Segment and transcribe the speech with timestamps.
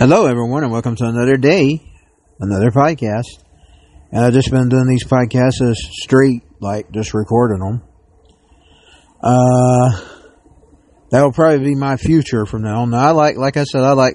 [0.00, 1.78] Hello, everyone, and welcome to another day,
[2.38, 3.44] another podcast.
[4.10, 7.82] And I've just been doing these podcasts as straight, like just recording them.
[9.22, 10.00] Uh,
[11.10, 12.88] that will probably be my future from now on.
[12.92, 14.14] Now, I like, like I said, I like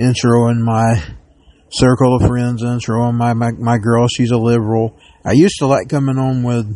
[0.00, 1.00] introing my
[1.70, 4.08] circle of friends, introing my, my, my girl.
[4.08, 4.98] She's a liberal.
[5.24, 6.66] I used to like coming on with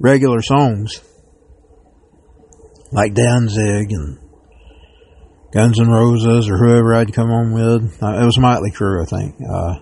[0.00, 1.00] regular songs,
[2.90, 4.25] like Danzig and
[5.52, 8.02] Guns N' Roses or whoever I'd come on with.
[8.02, 9.36] Uh, it was Motley Crue, I think.
[9.40, 9.78] Uh,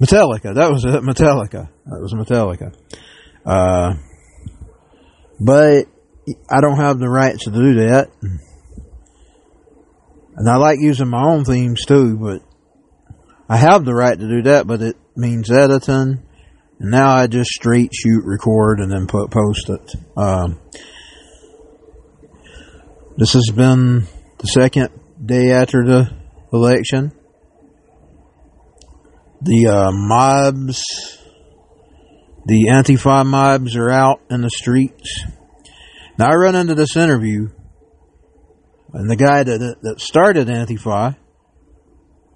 [0.00, 0.54] Metallica.
[0.54, 1.02] That was it.
[1.02, 1.68] Metallica.
[1.86, 2.74] That was Metallica.
[3.44, 3.94] Uh,
[5.40, 5.86] but
[6.48, 8.10] I don't have the rights to do that.
[10.36, 12.42] And I like using my own themes too, but
[13.48, 16.22] I have the right to do that, but it means editing.
[16.78, 19.94] And now I just straight shoot, record, and then put post it.
[20.16, 20.58] Um,
[23.16, 24.06] this has been
[24.42, 24.90] the second
[25.24, 26.10] day after the
[26.52, 27.12] election.
[29.40, 30.82] The uh, mobs,
[32.46, 35.24] the Antifa mobs are out in the streets.
[36.18, 37.48] Now I run into this interview,
[38.92, 41.16] and the guy that that started Antifa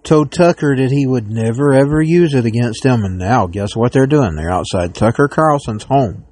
[0.03, 3.93] told Tucker that he would never ever use it against them, and now guess what
[3.93, 4.37] they're doing?
[4.37, 6.25] They're outside Tucker Carlson's home,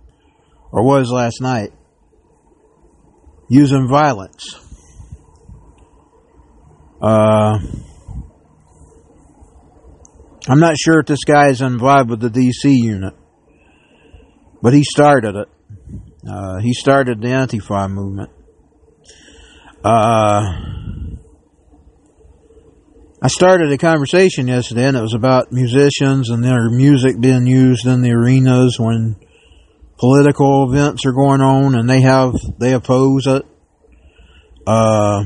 [0.72, 1.72] or was last night,
[3.48, 4.63] using violence.
[7.05, 7.58] Uh,
[10.48, 13.12] I'm not sure if this guy is involved with the DC unit,
[14.62, 15.48] but he started it.
[16.27, 18.30] Uh, he started the Antifa movement.
[19.84, 20.44] Uh,
[23.20, 27.86] I started a conversation yesterday, and it was about musicians and their music being used
[27.86, 29.16] in the arenas when
[29.98, 33.42] political events are going on, and they have they oppose it.
[34.66, 35.24] Uh,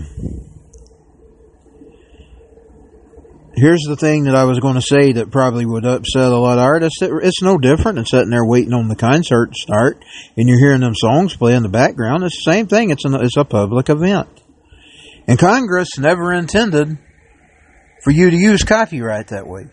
[3.60, 6.58] here's the thing that I was going to say that probably would upset a lot
[6.58, 7.02] of artists.
[7.02, 10.04] It, it's no different than sitting there waiting on the concert to start
[10.36, 12.24] and you're hearing them songs play in the background.
[12.24, 12.90] It's the same thing.
[12.90, 14.28] It's, an, it's a public event.
[15.26, 16.98] And Congress never intended
[18.02, 19.66] for you to use copyright that way.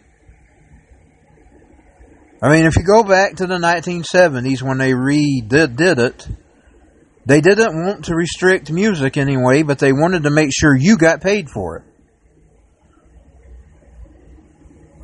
[2.42, 6.28] I mean, if you go back to the 1970s when they redid did it,
[7.26, 11.22] they didn't want to restrict music anyway, but they wanted to make sure you got
[11.22, 11.95] paid for it.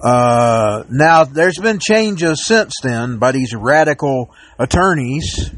[0.01, 5.51] Uh, now, there's been changes since then by these radical attorneys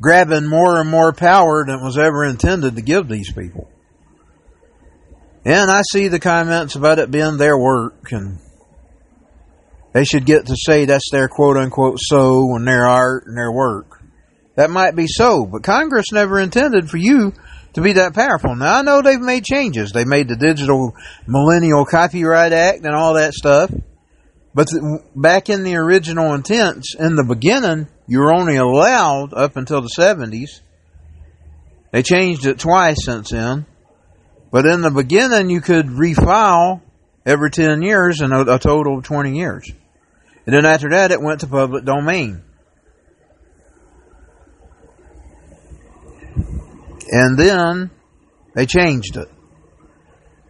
[0.00, 3.70] grabbing more and more power than was ever intended to give these people.
[5.44, 8.40] And I see the comments about it being their work and
[9.92, 13.52] they should get to say that's their quote unquote so and their art and their
[13.52, 14.02] work.
[14.56, 17.32] That might be so, but Congress never intended for you
[17.76, 18.56] to be that powerful.
[18.56, 19.92] Now I know they've made changes.
[19.92, 20.94] They made the Digital
[21.26, 23.70] Millennial Copyright Act and all that stuff.
[24.54, 24.68] But
[25.14, 29.90] back in the original intents, in the beginning, you were only allowed up until the
[29.94, 30.60] 70s.
[31.92, 33.66] They changed it twice since then.
[34.50, 36.80] But in the beginning, you could refile
[37.26, 39.70] every 10 years and a, a total of 20 years.
[40.46, 42.42] And then after that, it went to public domain.
[47.08, 47.90] And then
[48.54, 49.28] they changed it.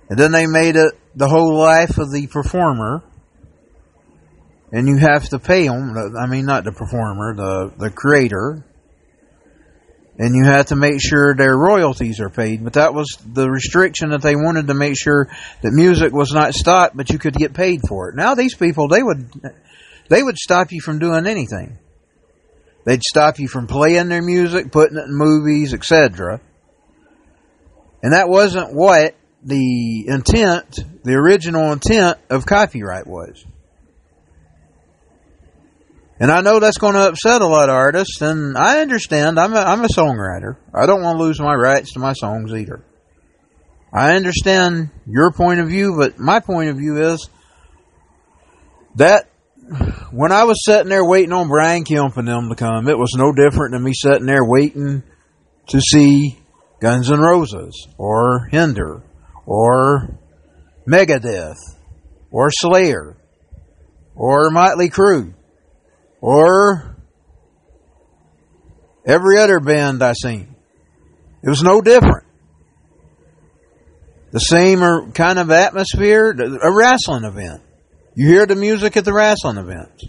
[0.08, 3.02] And then they made it the whole life of the performer.
[4.72, 5.94] And you have to pay them.
[6.18, 8.64] I mean, not the performer, the, the creator.
[10.18, 12.64] And you have to make sure their royalties are paid.
[12.64, 15.28] But that was the restriction that they wanted to make sure
[15.62, 18.16] that music was not stopped, but you could get paid for it.
[18.16, 19.30] Now these people, they would,
[20.08, 21.78] they would stop you from doing anything.
[22.86, 26.40] They'd stop you from playing their music, putting it in movies, etc.
[28.00, 33.44] And that wasn't what the intent, the original intent of copyright was.
[36.20, 39.40] And I know that's going to upset a lot of artists, and I understand.
[39.40, 40.56] I'm a, I'm a songwriter.
[40.72, 42.84] I don't want to lose my rights to my songs either.
[43.92, 47.28] I understand your point of view, but my point of view is
[48.94, 49.28] that
[50.12, 53.14] when I was sitting there waiting on Brian Kemp and them to come, it was
[53.16, 55.02] no different than me sitting there waiting
[55.68, 56.38] to see
[56.80, 59.02] Guns N' Roses or Hinder
[59.44, 60.18] or
[60.88, 61.56] Megadeth
[62.30, 63.16] or Slayer
[64.14, 65.34] or Motley Crue
[66.20, 66.96] or
[69.04, 70.54] every other band I seen.
[71.42, 72.26] It was no different.
[74.32, 77.62] The same kind of atmosphere, a wrestling event.
[78.16, 80.06] You hear the music at the wrestling events.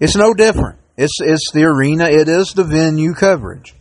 [0.00, 0.80] It's no different.
[0.96, 2.06] It's it's the arena.
[2.06, 3.74] It is the venue coverage.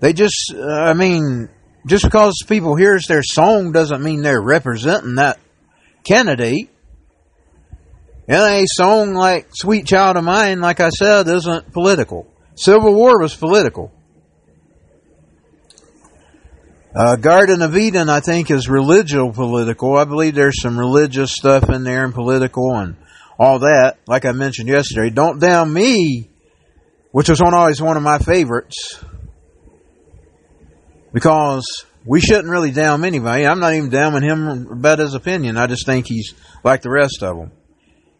[0.00, 1.48] They just, uh, I mean,
[1.86, 5.40] just because people hears their song doesn't mean they're representing that
[6.06, 6.68] candidate.
[8.28, 12.30] And a song like Sweet Child of Mine, like I said, isn't political.
[12.54, 13.93] Civil War was political.
[16.94, 19.96] Uh, Garden of Eden, I think, is religious political.
[19.96, 22.96] I believe there's some religious stuff in there and political and
[23.36, 23.96] all that.
[24.06, 26.30] Like I mentioned yesterday, Don't Damn Me,
[27.10, 29.02] which was one, always one of my favorites
[31.12, 31.64] because
[32.06, 33.44] we shouldn't really damn anybody.
[33.44, 35.56] I'm not even damning him about his opinion.
[35.56, 36.32] I just think he's
[36.62, 37.50] like the rest of them.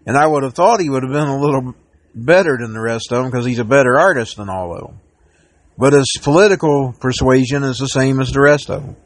[0.05, 1.75] And I would have thought he would have been a little
[2.13, 5.01] better than the rest of them because he's a better artist than all of them.
[5.77, 8.97] But his political persuasion is the same as the rest of them.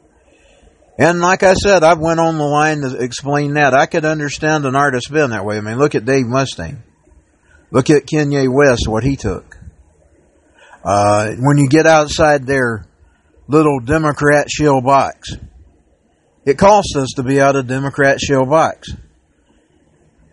[0.99, 3.73] And like I said, I went on the line to explain that.
[3.73, 5.57] I could understand an artist being that way.
[5.57, 6.79] I mean, look at Dave Mustaine.
[7.71, 9.57] Look at Kanye West, what he took.
[10.83, 12.85] Uh, when you get outside their
[13.49, 15.31] little Democrat shell box.
[16.45, 18.89] It costs us to be out of Democrat shell box.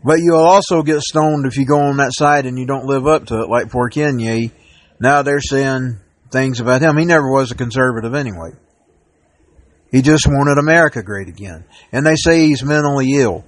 [0.04, 3.06] But you'll also get stoned if you go on that side and you don't live
[3.06, 4.52] up to it, like poor Kanye.
[5.00, 5.98] Now they're saying
[6.30, 6.96] things about him.
[6.96, 8.50] He never was a conservative anyway.
[9.90, 11.64] He just wanted America great again.
[11.92, 13.44] And they say he's mentally ill.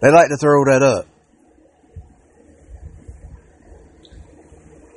[0.00, 1.06] They like to throw that up.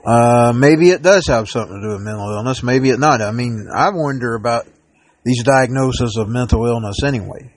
[0.05, 2.61] Uh, maybe it does have something to do with mental illness.
[2.61, 3.21] Maybe it not.
[3.21, 4.67] I mean, I wonder about
[5.23, 7.54] these diagnoses of mental illness anyway.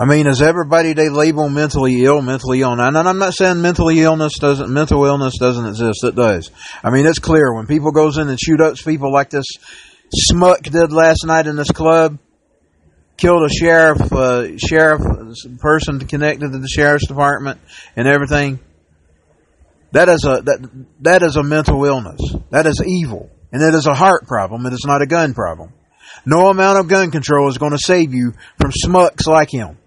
[0.00, 2.72] I mean, is everybody they label mentally ill, mentally ill?
[2.72, 6.04] And I'm not saying mentally illness doesn't, mental illness doesn't exist.
[6.04, 6.52] It does.
[6.84, 9.46] I mean, it's clear when people goes in and shoot up people like this
[10.14, 12.18] smuck did last night in this club,
[13.16, 15.02] killed a sheriff, uh, sheriff
[15.58, 17.60] person connected to the sheriff's department
[17.96, 18.60] and everything.
[19.92, 22.20] That is a that that is a mental illness.
[22.50, 24.66] That is evil, and it is a heart problem.
[24.66, 25.72] It is not a gun problem.
[26.26, 29.78] No amount of gun control is going to save you from smucks like him.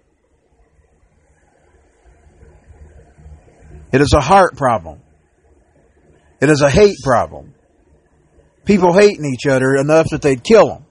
[3.92, 5.00] It is a heart problem.
[6.40, 7.54] It is a hate problem.
[8.64, 10.86] People hating each other enough that they'd kill them.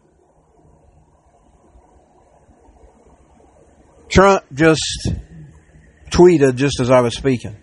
[4.09, 5.09] Trump just
[6.09, 7.55] tweeted just as I was speaking.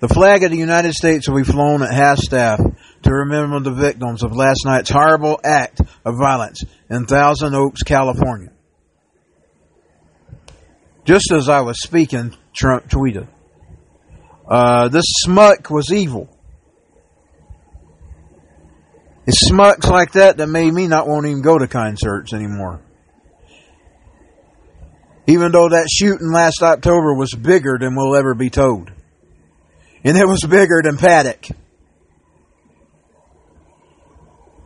[0.00, 2.58] The flag of the United States will be flown at half staff
[3.02, 8.50] to remember the victims of last night's horrible act of violence in Thousand Oaks, California.
[11.04, 13.28] Just as I was speaking, Trump tweeted.
[14.48, 16.28] Uh, this smuck was evil.
[19.26, 22.82] It's smucks like that that made me not want to even go to concerts anymore.
[25.26, 28.90] Even though that shooting last October was bigger than we'll ever be told
[30.04, 31.48] and it was bigger than Paddock.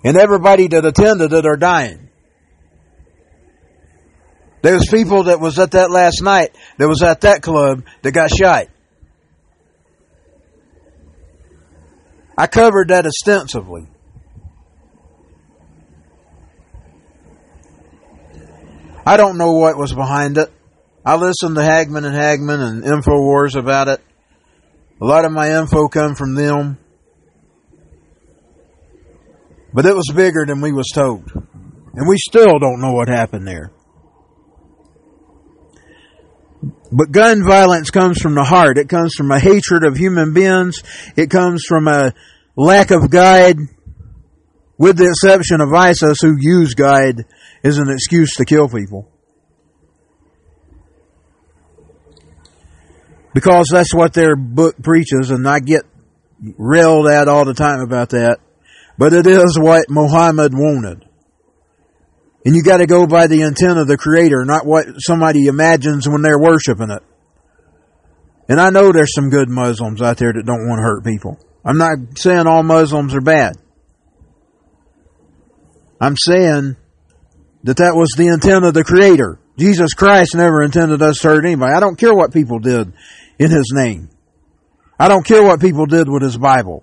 [0.04, 2.08] And everybody that attended it are dying.
[4.62, 8.10] There was people that was at that last night that was at that club that
[8.10, 8.66] got shot.
[12.38, 13.88] I covered that extensively.
[19.04, 20.52] I don't know what was behind it.
[21.04, 24.00] I listened to Hagmann and Hagmann and InfoWars about it.
[25.00, 26.78] A lot of my info come from them.
[29.74, 31.32] But it was bigger than we was told.
[31.34, 33.72] And we still don't know what happened there.
[36.90, 38.78] But gun violence comes from the heart.
[38.78, 40.82] It comes from a hatred of human beings.
[41.16, 42.14] It comes from a
[42.56, 43.58] lack of guide,
[44.78, 47.26] with the exception of ISIS who use guide
[47.62, 49.10] as an excuse to kill people.
[53.38, 55.82] because that's what their book preaches, and I get
[56.56, 58.38] railed at all the time about that.
[58.98, 61.07] But it is what Muhammad wanted.
[62.48, 66.22] And you gotta go by the intent of the Creator, not what somebody imagines when
[66.22, 67.02] they're worshiping it.
[68.48, 71.38] And I know there's some good Muslims out there that don't want to hurt people.
[71.62, 73.56] I'm not saying all Muslims are bad.
[76.00, 76.76] I'm saying
[77.64, 79.38] that that was the intent of the Creator.
[79.58, 81.74] Jesus Christ never intended us to hurt anybody.
[81.74, 82.94] I don't care what people did
[83.38, 84.08] in His name.
[84.98, 86.82] I don't care what people did with His Bible.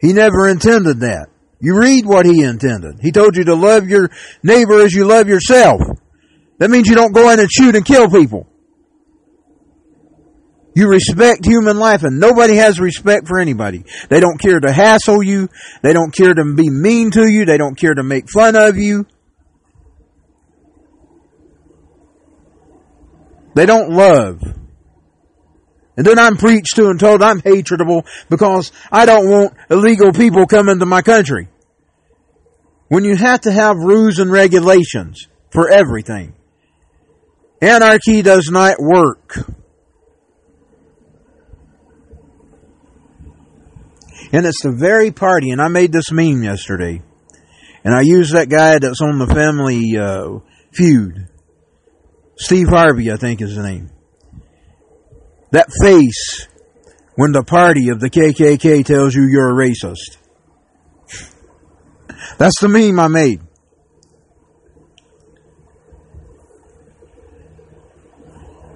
[0.00, 1.28] He never intended that.
[1.62, 2.96] You read what He intended.
[3.00, 4.10] He told you to love your
[4.42, 5.80] neighbor as you love yourself.
[6.58, 8.48] That means you don't go in and shoot and kill people.
[10.74, 13.84] You respect human life and nobody has respect for anybody.
[14.08, 15.48] They don't care to hassle you.
[15.82, 17.44] They don't care to be mean to you.
[17.44, 19.06] They don't care to make fun of you.
[23.54, 24.42] They don't love.
[25.96, 30.46] And then I'm preached to and told I'm hatredable because I don't want illegal people
[30.46, 31.48] coming to my country.
[32.92, 36.34] When you have to have rules and regulations for everything.
[37.62, 39.34] Anarchy does not work.
[44.30, 47.00] And it's the very party, and I made this meme yesterday,
[47.82, 50.40] and I used that guy that's on the family uh,
[50.74, 51.28] feud.
[52.36, 53.90] Steve Harvey, I think is the name.
[55.50, 56.46] That face
[57.14, 60.18] when the party of the KKK tells you you're a racist.
[62.38, 63.40] That's the meme I made.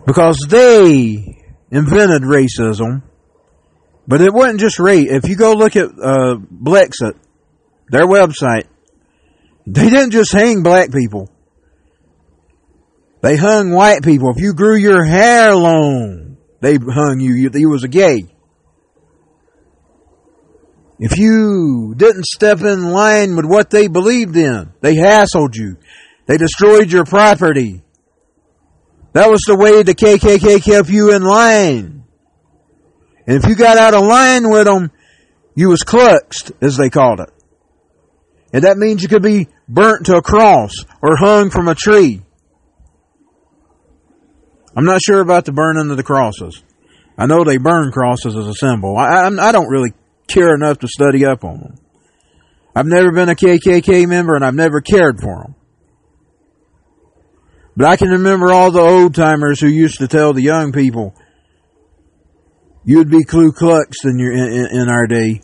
[0.06, 3.02] Because they invented racism,
[4.06, 5.08] but it wasn't just race.
[5.10, 7.18] If you go look at uh, Blexit,
[7.88, 8.68] their website,
[9.66, 11.28] they didn't just hang black people.
[13.20, 14.30] They hung white people.
[14.30, 17.34] If you grew your hair long, they hung you.
[17.34, 18.26] You, you was a gay.
[20.98, 25.76] If you didn't step in line with what they believed in, they hassled you.
[26.26, 27.82] They destroyed your property.
[29.12, 32.04] That was the way the KKK kept you in line.
[33.26, 34.90] And if you got out of line with them,
[35.54, 37.30] you was cluxed, as they called it.
[38.52, 40.72] And that means you could be burnt to a cross
[41.02, 42.22] or hung from a tree.
[44.76, 46.62] I'm not sure about the burning of the crosses.
[47.18, 48.96] I know they burn crosses as a symbol.
[48.96, 49.92] I, I, I don't really
[50.26, 51.74] care enough to study up on them.
[52.74, 55.54] I've never been a KKK member and I've never cared for them.
[57.76, 61.14] But I can remember all the old timers who used to tell the young people,
[62.84, 65.42] you'd be Ku Klux in, your, in, in our day.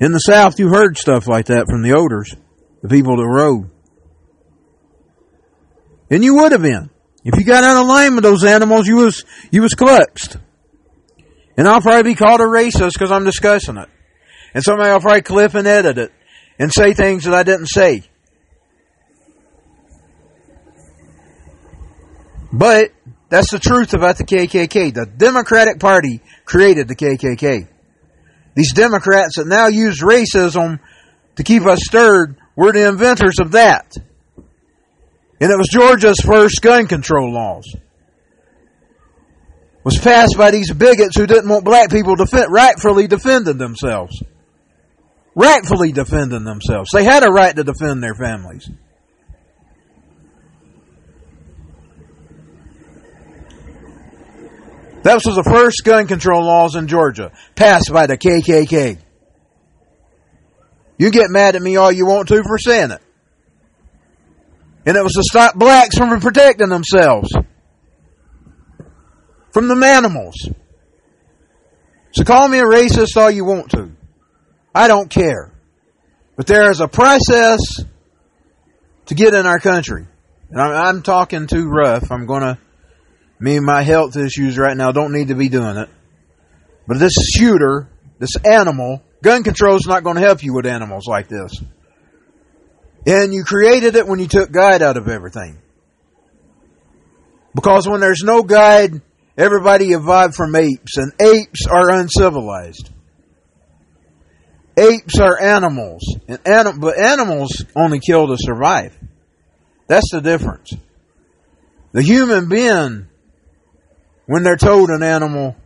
[0.00, 2.36] In the South, you heard stuff like that from the oders,
[2.82, 3.70] the people that rode.
[6.10, 6.90] And you would have been.
[7.24, 10.40] If you got out of line with those animals, you was, you was cluxed.
[11.56, 13.88] And I'll probably be called a racist because I'm discussing it.
[14.54, 16.12] And somebody will probably clip and edit it
[16.58, 18.04] and say things that I didn't say.
[22.52, 22.90] But
[23.28, 24.92] that's the truth about the KKK.
[24.92, 27.66] The Democratic Party created the KKK.
[28.54, 30.78] These Democrats that now use racism
[31.36, 33.94] to keep us stirred were the inventors of that.
[33.96, 37.74] And it was Georgia's first gun control laws
[39.84, 44.22] was passed by these bigots who didn't want black people defend, rightfully defending themselves.
[45.34, 46.90] Rightfully defending themselves.
[46.92, 48.68] They had a right to defend their families.
[55.02, 58.98] That was the first gun control laws in Georgia, passed by the KKK.
[60.96, 63.00] You get mad at me all you want to for saying it.
[64.86, 67.32] And it was to stop blacks from protecting themselves
[69.52, 70.34] from the animals.
[72.12, 73.90] So call me a racist all you want to.
[74.74, 75.52] I don't care.
[76.36, 77.60] But there is a process
[79.06, 80.06] to get in our country.
[80.50, 82.10] And I'm, talking too rough.
[82.10, 82.58] I'm going to,
[83.38, 85.88] me and my health issues right now don't need to be doing it.
[86.86, 91.06] But this shooter, this animal, gun control is not going to help you with animals
[91.06, 91.52] like this.
[93.06, 95.58] And you created it when you took God out of everything.
[97.54, 99.00] Because when there's no God,
[99.36, 102.90] Everybody evolved from apes, and apes are uncivilized.
[104.76, 108.96] Apes are animals, and anim- but animals only kill to survive.
[109.86, 110.72] That's the difference.
[111.92, 113.06] The human being,
[114.26, 115.56] when they're told an animal,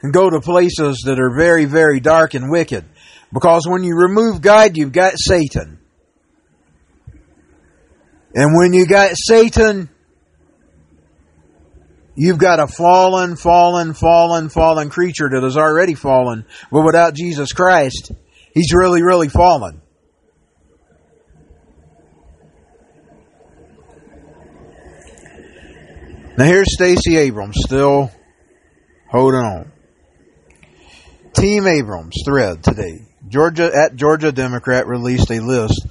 [0.00, 2.84] can go to places that are very, very dark and wicked.
[3.32, 5.78] Because when you remove God, you've got Satan.
[8.34, 9.88] And when you got Satan,
[12.16, 17.52] You've got a fallen, fallen, fallen, fallen creature that is already fallen, but without Jesus
[17.52, 18.10] Christ,
[18.54, 19.82] he's really, really fallen.
[26.38, 28.10] Now here's Stacey Abrams still
[29.10, 29.72] holding on.
[31.34, 33.06] Team Abrams thread today.
[33.28, 35.86] Georgia at Georgia Democrat released a list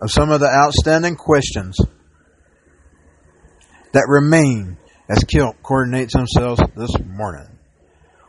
[0.00, 1.78] of some of the outstanding questions
[3.92, 7.48] that remain as Kemp coordinates himself this morning.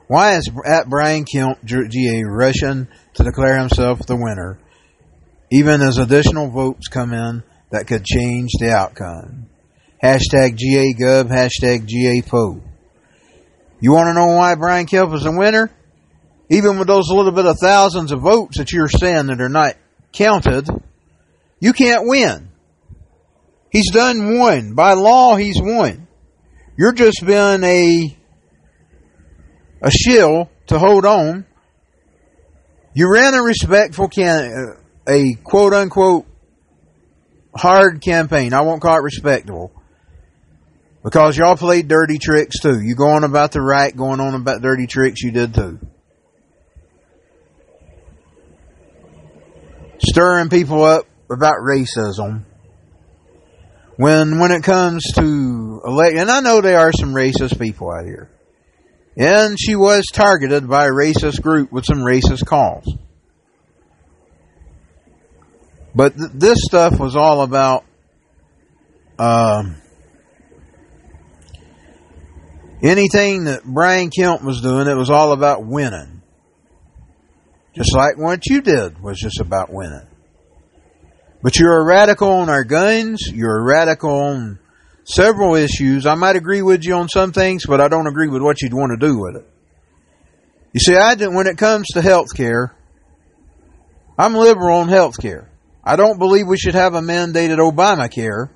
[0.07, 4.59] Why is at Brian Kemp GA rushing to declare himself the winner,
[5.51, 9.47] even as additional votes come in that could change the outcome?
[10.03, 12.61] Hashtag GA Gov, hashtag GA Poe.
[13.81, 15.69] You want to know why Brian Kemp is the winner?
[16.49, 19.75] Even with those little bit of thousands of votes that you're saying that are not
[20.11, 20.67] counted,
[21.59, 22.49] you can't win.
[23.71, 24.73] He's done one.
[24.73, 26.07] By law, he's won.
[26.79, 28.17] You're just being a
[29.81, 31.45] a shill to hold on
[32.93, 36.25] You ran a respectful can, a quote unquote
[37.53, 38.53] hard campaign.
[38.53, 39.73] I won't call it respectable.
[41.03, 42.79] Because y'all played dirty tricks too.
[42.79, 45.79] You going about the right, going on about dirty tricks, you did too.
[50.01, 52.45] Stirring people up about racism.
[53.99, 58.05] When, when it comes to elect, and I know there are some racist people out
[58.05, 58.31] here.
[59.17, 62.85] And she was targeted by a racist group with some racist calls.
[65.93, 67.83] But th- this stuff was all about
[69.17, 69.75] um,
[72.81, 74.87] anything that Brian Kemp was doing.
[74.87, 76.21] It was all about winning,
[77.75, 80.08] just like what you did was just about winning.
[81.41, 83.29] But you're a radical on our guns.
[83.31, 84.59] You're a radical on
[85.05, 86.05] several issues.
[86.05, 88.73] I might agree with you on some things, but I don't agree with what you'd
[88.73, 89.47] want to do with it.
[90.73, 92.75] You see, I when it comes to health care,
[94.17, 95.49] I'm liberal on health care.
[95.83, 98.49] I don't believe we should have a mandated Obamacare,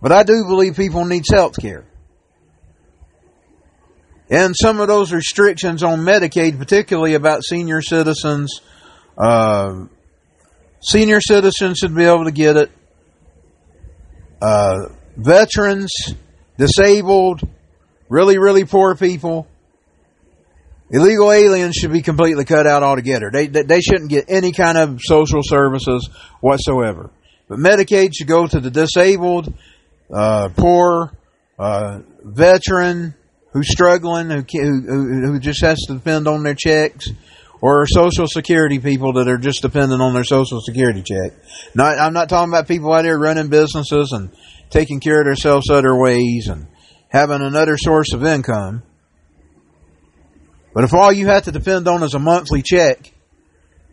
[0.00, 1.86] but I do believe people need health care.
[4.28, 8.60] And some of those restrictions on Medicaid, particularly about senior citizens,
[9.18, 9.86] uh,
[10.80, 12.70] senior citizens should be able to get it.
[14.40, 15.92] Uh, veterans,
[16.56, 17.40] disabled,
[18.08, 19.46] really, really poor people,
[20.90, 23.30] illegal aliens should be completely cut out altogether.
[23.32, 26.08] They, they, they shouldn't get any kind of social services
[26.40, 27.10] whatsoever.
[27.48, 29.52] But Medicaid should go to the disabled,
[30.12, 31.12] uh, poor,
[31.58, 33.14] uh, veteran
[33.52, 37.10] who's struggling, who, who, who just has to depend on their checks,
[37.60, 41.32] or social security people that are just dependent on their social security check.
[41.74, 44.30] Not, I'm not talking about people out there running businesses and
[44.70, 46.66] taking care of themselves other ways and
[47.08, 48.82] having another source of income.
[50.72, 53.12] But if all you have to depend on is a monthly check,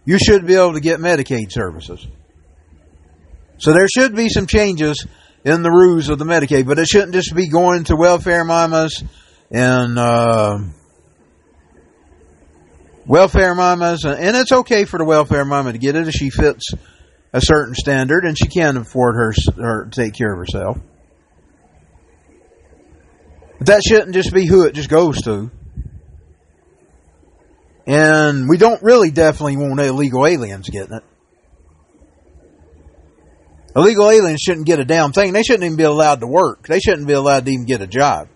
[0.06, 2.08] you should be able to get Medicaid services.
[3.58, 5.06] So there should be some changes
[5.44, 9.04] in the rules of the Medicaid, but it shouldn't just be going to welfare mamas
[9.50, 10.60] and uh,
[13.08, 16.30] welfare mamas, uh, and it's okay for the welfare mama to get it if she
[16.30, 16.72] fits
[17.34, 20.78] a certain standard and she can't afford her, her to take care of herself.
[23.58, 25.50] But that shouldn't just be who it just goes to.
[27.88, 31.04] And we don't really definitely want illegal aliens getting it.
[33.76, 35.34] Illegal aliens shouldn't get a damn thing.
[35.34, 36.68] They shouldn't even be allowed to work.
[36.68, 38.28] They shouldn't be allowed to even get a job.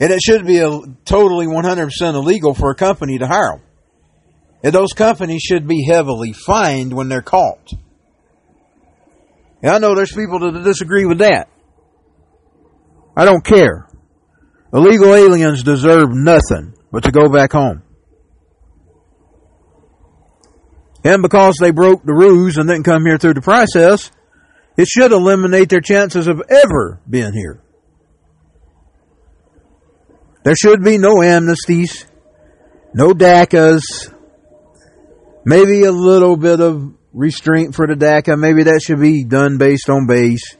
[0.00, 3.65] And it should be a, totally 100% illegal for a company to hire them.
[4.62, 7.72] And those companies should be heavily fined when they're caught.
[9.62, 11.48] And I know there's people that disagree with that.
[13.16, 13.88] I don't care.
[14.72, 17.82] Illegal aliens deserve nothing but to go back home.
[21.04, 24.10] And because they broke the rules and didn't come here through the process,
[24.76, 27.62] it should eliminate their chances of ever being here.
[30.42, 32.04] There should be no amnesties,
[32.92, 33.82] no DACAs,
[35.46, 38.38] maybe a little bit of restraint for the DACA.
[38.38, 40.56] Maybe that should be done based on base,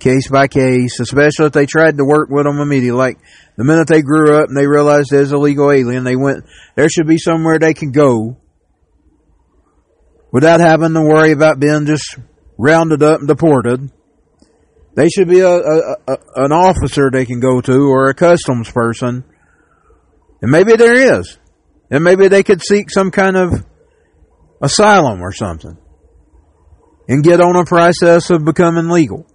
[0.00, 2.98] case by case, especially if they tried to work with them immediately.
[2.98, 3.18] Like
[3.56, 6.44] the minute they grew up and they realized there's a legal alien, they went,
[6.74, 8.36] there should be somewhere they can go
[10.32, 12.18] without having to worry about being just
[12.58, 13.90] rounded up and deported.
[14.96, 18.70] They should be a, a, a, an officer they can go to or a customs
[18.70, 19.24] person.
[20.42, 21.38] And maybe there is.
[21.92, 23.64] And maybe they could seek some kind of
[24.60, 25.76] asylum or something
[27.08, 29.26] and get on a process of becoming legal.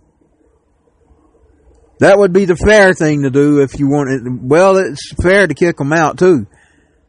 [1.99, 4.21] That would be the fair thing to do if you want it.
[4.41, 6.47] Well, it's fair to kick them out too.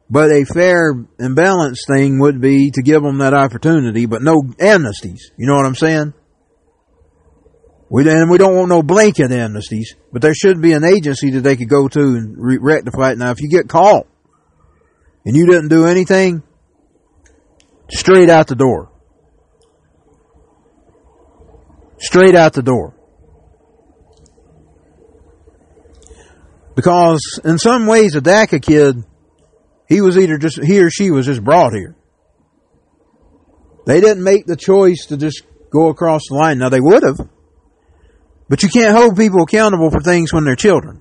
[0.08, 4.42] But a fair and balanced thing would be to give them that opportunity, but no
[4.42, 5.20] amnesties.
[5.36, 6.14] You know what I'm saying?
[7.88, 11.40] We, and we don't want no blanket amnesties, but there should be an agency that
[11.40, 13.18] they could go to and re- rectify it.
[13.18, 14.06] Now, if you get caught
[15.24, 16.42] and you didn't do anything,
[17.90, 18.90] straight out the door.
[21.98, 22.94] Straight out the door.
[26.74, 29.02] Because in some ways, a DACA kid,
[29.88, 31.96] he was either just, he or she was just brought here.
[33.86, 36.58] They didn't make the choice to just go across the line.
[36.58, 37.16] Now they would have.
[38.48, 41.00] But you can't hold people accountable for things when they're children.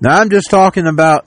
[0.00, 1.26] Now I'm just talking about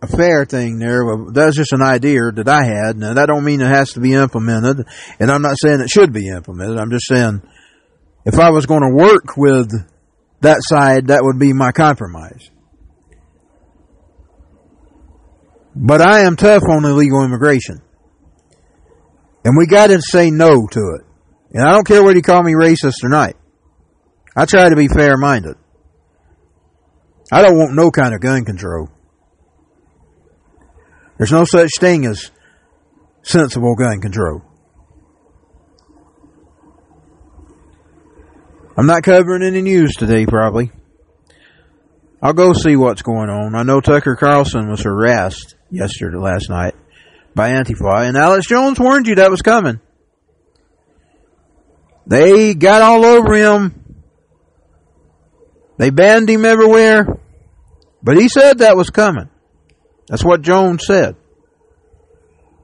[0.00, 1.02] a fair thing there.
[1.32, 2.96] That's just an idea that I had.
[2.96, 4.86] Now that don't mean it has to be implemented,
[5.18, 6.78] and I'm not saying it should be implemented.
[6.78, 7.42] I'm just saying
[8.24, 9.70] if I was going to work with
[10.40, 12.48] that side, that would be my compromise.
[15.74, 17.80] But I am tough on illegal immigration.
[19.44, 21.06] And we got to say no to it.
[21.52, 23.34] And I don't care whether you call me racist or not.
[24.36, 25.56] I try to be fair minded.
[27.32, 28.88] I don't want no kind of gun control.
[31.18, 32.30] There's no such thing as
[33.22, 34.42] sensible gun control.
[38.76, 40.70] I'm not covering any news today, probably.
[42.22, 43.56] I'll go see what's going on.
[43.56, 46.74] I know Tucker Carlson was harassed yesterday, last night,
[47.34, 49.80] by Antifa, and Alex Jones warned you that was coming.
[52.06, 54.02] They got all over him.
[55.76, 57.18] They banned him everywhere.
[58.02, 59.28] But he said that was coming.
[60.08, 61.16] That's what Jones said.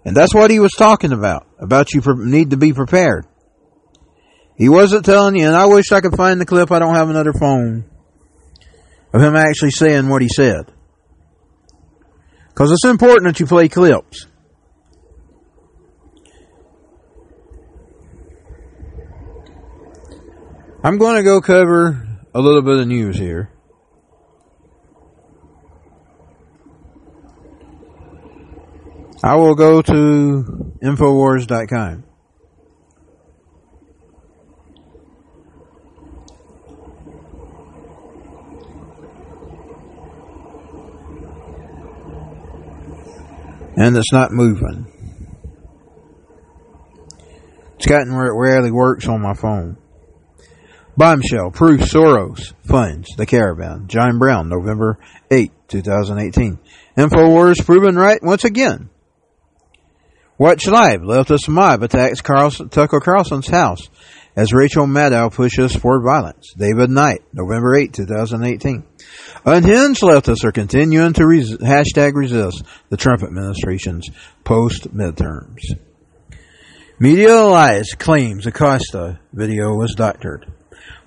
[0.05, 3.27] And that's what he was talking about, about you need to be prepared.
[4.57, 6.71] He wasn't telling you, and I wish I could find the clip.
[6.71, 7.85] I don't have another phone
[9.13, 10.71] of him actually saying what he said.
[12.49, 14.27] Because it's important that you play clips.
[20.85, 23.54] I'm going to go cover a little bit of news here.
[29.25, 32.05] I will go to Infowars.com.
[43.77, 44.87] And it's not moving.
[47.77, 49.79] It's gotten where it rarely works on my phone.
[50.99, 53.89] Bombshell, proof Soros funds the caravan.
[53.89, 54.99] John Brown, November
[55.31, 56.59] 8, 2018.
[56.99, 58.91] InfoWars proven right once again.
[60.37, 63.89] Watch Live, leftist mob attacks Carlson, Tucker Carlson's house
[64.35, 66.53] as Rachel Maddow pushes for violence.
[66.57, 68.85] David Knight, November 8, 2018.
[69.45, 74.09] Unhinged leftists are continuing to res- hashtag resist the Trump administration's
[74.43, 75.61] post midterms.
[76.99, 80.53] Media lies claims Acosta video was doctored.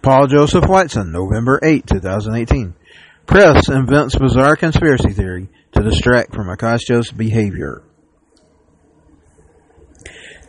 [0.02, 2.74] Paul Joseph Watson, November 8, 2018.
[3.26, 7.84] Press invents bizarre conspiracy theory to distract from Acosta's behavior.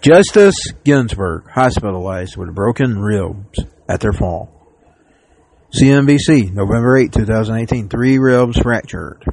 [0.01, 3.59] Justice Ginsburg hospitalized with broken ribs
[3.89, 4.55] at their fall.
[5.75, 7.89] CNBC, November 8, 2018.
[7.89, 9.25] Three ribs fractured.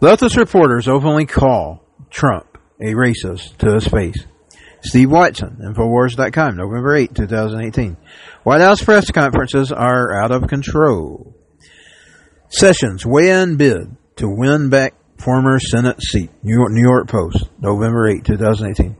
[0.00, 4.24] Leftist reporters openly call Trump a racist to his face.
[4.82, 7.96] Steve Watson, Infowars.com, November 8, 2018.
[8.42, 11.34] White House press conferences are out of control.
[12.48, 16.30] Sessions weigh in bid to win back former Senate seat.
[16.42, 18.96] New York, New York Post, November 8, 2018.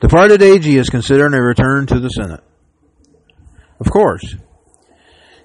[0.00, 2.42] Departed AG is considering a return to the Senate.
[3.80, 4.34] Of course.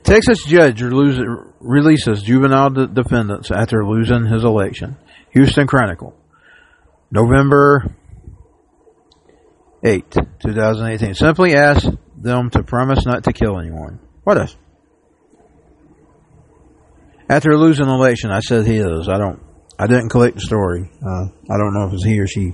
[0.04, 4.98] Texas judge releases juvenile defendants after losing his election.
[5.32, 6.14] Houston Chronicle,
[7.10, 7.96] November
[9.84, 11.14] 8, 2018.
[11.14, 14.00] Simply ask them to promise not to kill anyone.
[14.24, 14.56] What else?
[17.30, 19.08] After losing election, I said he is.
[19.08, 19.42] I don't
[19.84, 20.90] I didn't collect the story.
[21.06, 22.52] Uh, I don't know if it's he or she.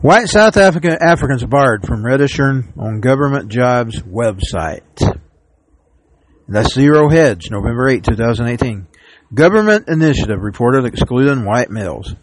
[0.00, 4.82] White South Africa Africans barred from registering on government jobs website.
[6.48, 8.88] That's Zero Hedge, November 8, 2018.
[9.32, 12.16] Government initiative reported excluding white males.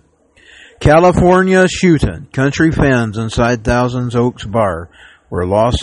[0.82, 2.28] California shooting.
[2.34, 4.90] Country fans inside Thousands Oaks bar
[5.30, 5.78] were Las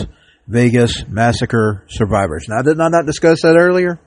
[0.47, 2.45] Vegas massacre survivors.
[2.47, 3.99] Now, did I not discuss that earlier?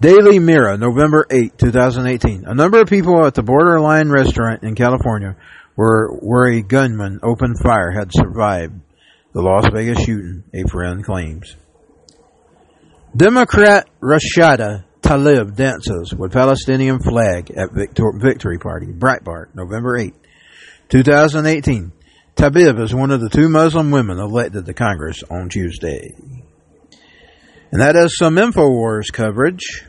[0.00, 2.44] Daily Mirror, November 8, 2018.
[2.46, 5.34] A number of people at the Borderline restaurant in California
[5.74, 8.74] where, where a gunman opened fire had survived
[9.32, 11.56] the Las Vegas shooting, a friend claims.
[13.16, 20.14] Democrat Rashida Tlaib dances with Palestinian flag at Victor- Victory Party, Breitbart, November 8,
[20.90, 21.92] 2018.
[22.36, 26.14] Tlaib is one of the two Muslim women elected to Congress on Tuesday.
[27.70, 29.84] And that is some InfoWars coverage.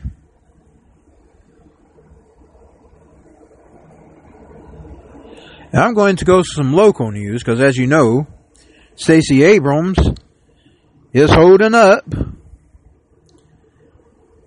[5.72, 8.26] Now I'm going to go to some local news because, as you know,
[8.96, 9.98] Stacey Abrams
[11.12, 12.04] is holding up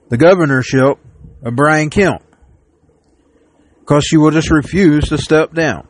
[0.10, 1.00] the governorship
[1.44, 2.22] of Brian Kemp
[3.80, 5.88] because she will just refuse to step down.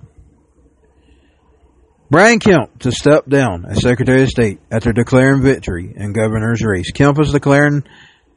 [2.13, 6.91] Brian Kemp to step down as Secretary of State after declaring victory in governor's race.
[6.91, 7.83] Kemp is declaring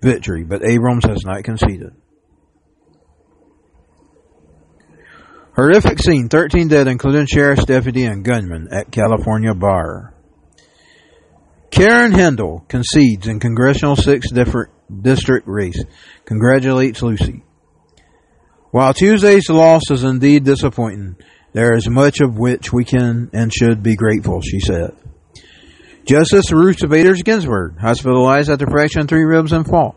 [0.00, 1.90] victory, but Abrams has not conceded.
[5.56, 10.14] Horrific scene, 13 dead, including sheriff's deputy and gunman at California bar.
[11.70, 15.84] Karen Handel concedes in congressional six different district race.
[16.24, 17.44] Congratulates Lucy.
[18.70, 21.16] While Tuesday's loss is indeed disappointing,
[21.56, 24.94] there is much of which we can and should be grateful, she said.
[26.04, 29.96] Justice Ruth Bader Ginsburg, hospitalized after fracturing three ribs in fall.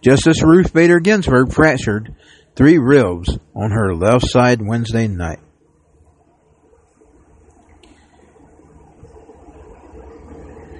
[0.00, 2.16] Justice Ruth Bader Ginsburg fractured
[2.56, 5.40] three ribs on her left side Wednesday night.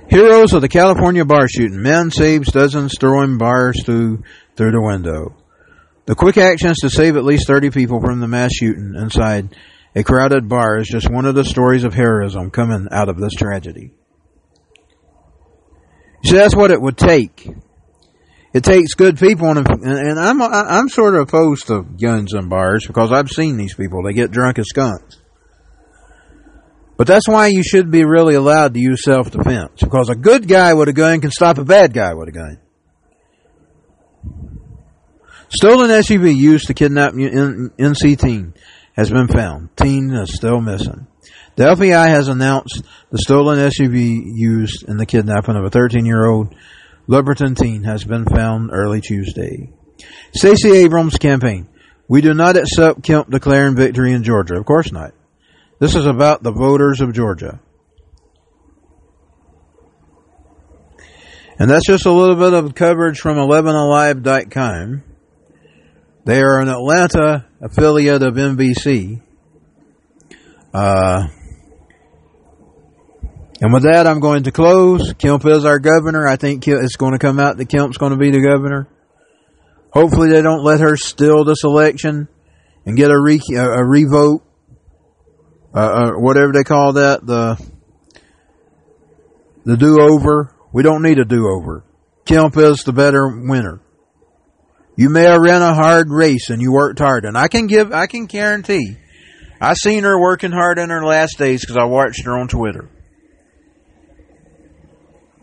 [0.08, 1.82] Heroes of the California bar shooting.
[1.82, 4.22] Man saves dozens throwing bars through,
[4.56, 5.36] through the window.
[6.06, 9.54] The quick actions to save at least 30 people from the mass shooting inside
[9.94, 13.34] a crowded bar is just one of the stories of heroism coming out of this
[13.34, 13.92] tragedy.
[16.24, 17.48] See, that's what it would take.
[18.52, 22.86] It takes good people, and, and I'm I'm sort of opposed to guns in bars
[22.86, 24.02] because I've seen these people.
[24.02, 25.20] They get drunk as skunks.
[26.96, 29.80] But that's why you should be really allowed to use self defense.
[29.80, 32.58] Because a good guy with a gun can stop a bad guy with a gun.
[35.50, 38.54] Stolen SUV used to kidnap NC teen
[38.98, 39.68] has been found.
[39.76, 41.06] Teen is still missing.
[41.54, 42.82] The FBI has announced
[43.12, 46.52] the stolen SUV used in the kidnapping of a 13 year old
[47.06, 49.72] Lumberton teen has been found early Tuesday.
[50.34, 51.68] Stacey Abrams campaign.
[52.08, 54.56] We do not accept Kemp declaring victory in Georgia.
[54.56, 55.12] Of course not.
[55.78, 57.60] This is about the voters of Georgia.
[61.60, 65.04] And that's just a little bit of coverage from 11alive.com.
[66.24, 69.20] They are an Atlanta affiliate of NBC.
[70.72, 71.28] Uh,
[73.60, 75.12] and with that, I'm going to close.
[75.14, 76.26] Kemp is our governor.
[76.28, 78.88] I think it's going to come out that Kemp's going to be the governor.
[79.92, 82.28] Hopefully, they don't let her steal this election
[82.84, 84.44] and get a, re- a revote
[85.74, 87.56] uh, uh, whatever they call that, the
[89.64, 90.54] the do over.
[90.72, 91.84] We don't need a do over.
[92.24, 93.80] Kemp is the better winner.
[94.98, 97.92] You may have ran a hard race and you worked hard, and I can give,
[97.92, 98.96] I can guarantee.
[99.60, 102.90] I seen her working hard in her last days because I watched her on Twitter.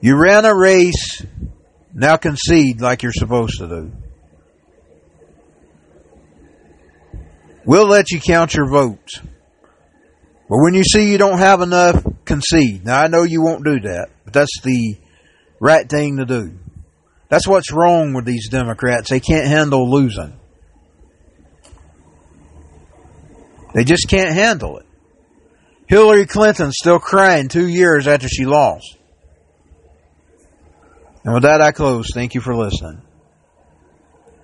[0.02, 1.26] You ran a race,
[1.94, 3.92] now concede like you're supposed to do.
[7.64, 9.22] We'll let you count your votes.
[10.50, 12.84] But when you see you don't have enough, concede.
[12.84, 14.98] Now I know you won't do that, but that's the
[15.62, 16.60] right thing to do.
[17.30, 19.10] That's what's wrong with these Democrats.
[19.10, 20.40] They can't handle losing.
[23.74, 24.86] They just can't handle it.
[25.88, 28.98] Hillary Clinton's still crying two years after she lost.
[31.24, 32.08] And with that, I close.
[32.14, 33.02] Thank you for listening.